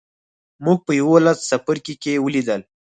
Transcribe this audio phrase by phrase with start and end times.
[0.65, 2.61] موږ په یوولسم څپرکي کې ولیدل.